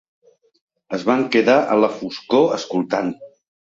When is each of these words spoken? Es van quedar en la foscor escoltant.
Es 0.99 1.05
van 1.11 1.23
quedar 1.37 1.59
en 1.77 1.85
la 1.87 1.93
foscor 2.01 2.53
escoltant. 2.61 3.19